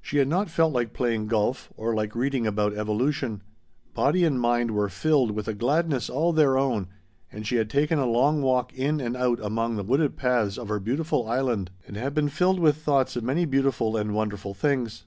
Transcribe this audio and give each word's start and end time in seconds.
She 0.00 0.18
had 0.18 0.28
not 0.28 0.48
felt 0.48 0.72
like 0.72 0.92
playing 0.92 1.26
golf, 1.26 1.72
or 1.76 1.92
like 1.92 2.14
reading 2.14 2.46
about 2.46 2.72
evolution; 2.72 3.42
body 3.94 4.22
and 4.24 4.40
mind 4.40 4.70
were 4.70 4.88
filled 4.88 5.32
with 5.32 5.48
a 5.48 5.54
gladness 5.54 6.08
all 6.08 6.32
their 6.32 6.56
own 6.56 6.86
and 7.32 7.44
she 7.44 7.56
had 7.56 7.68
taken 7.68 7.98
a 7.98 8.06
long 8.06 8.42
walk 8.42 8.72
in 8.72 9.00
and 9.00 9.16
out 9.16 9.40
among 9.40 9.74
the 9.74 9.82
wooded 9.82 10.16
paths 10.16 10.56
of 10.56 10.68
her 10.68 10.78
beautiful 10.78 11.28
Island 11.28 11.72
and 11.84 11.96
had 11.96 12.14
been 12.14 12.28
filled 12.28 12.60
with 12.60 12.76
thoughts 12.76 13.16
of 13.16 13.24
many 13.24 13.44
beautiful 13.44 13.96
and 13.96 14.14
wonderful 14.14 14.54
things. 14.54 15.02